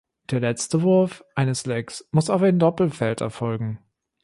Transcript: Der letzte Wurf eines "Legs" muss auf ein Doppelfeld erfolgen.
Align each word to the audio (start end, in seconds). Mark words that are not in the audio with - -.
Der 0.31 0.39
letzte 0.39 0.81
Wurf 0.81 1.23
eines 1.35 1.67
"Legs" 1.67 2.07
muss 2.09 2.31
auf 2.31 2.41
ein 2.41 2.57
Doppelfeld 2.57 3.21
erfolgen. 3.21 3.77